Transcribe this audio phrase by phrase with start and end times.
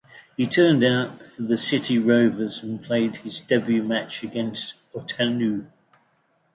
[0.35, 5.67] He turned out for the City Rovers and played his debut match against Otahuhu.